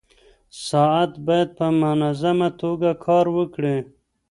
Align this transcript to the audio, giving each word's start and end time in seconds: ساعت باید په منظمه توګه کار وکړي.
ساعت 0.67 1.11
باید 1.25 1.49
په 1.57 1.65
منظمه 1.81 2.49
توګه 2.61 2.89
کار 3.05 3.25
وکړي. 3.37 3.77